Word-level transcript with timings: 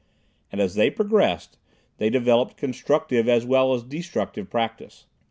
And 0.51 0.59
as 0.59 0.73
they 0.73 0.89
progressed, 0.89 1.59
they 1.97 2.09
developed 2.09 2.57
constructive 2.57 3.29
as 3.29 3.45
well 3.45 3.71
as 3.75 3.83
destructive 3.83 4.49
practice. 4.49 5.05